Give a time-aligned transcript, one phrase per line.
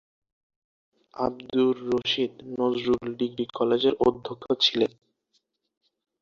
[1.17, 4.91] Abdur Rashid Nazrul degree কলেজের অধ্যক্ষ ছিলেন।